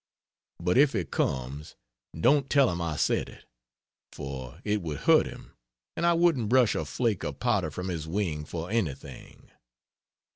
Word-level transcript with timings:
(But 0.59 0.79
if 0.79 0.93
he 0.93 1.05
comes, 1.05 1.75
don't 2.19 2.49
tell 2.49 2.71
him 2.71 2.81
I 2.81 2.95
said 2.95 3.29
it, 3.29 3.45
for 4.11 4.59
it 4.63 4.81
would 4.81 5.01
hurt 5.01 5.27
him 5.27 5.53
and 5.95 6.07
I 6.07 6.13
wouldn't 6.13 6.49
brush 6.49 6.73
a 6.73 6.85
flake 6.85 7.23
of 7.23 7.39
powder 7.39 7.69
from 7.69 7.87
his 7.89 8.07
wing 8.07 8.43
for 8.43 8.71
anything. 8.71 9.51